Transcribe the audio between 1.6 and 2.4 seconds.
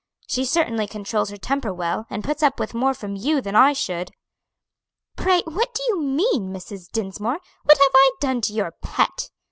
well, and